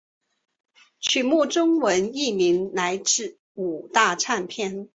[0.99, 4.89] 曲目中文译名来自五大唱片。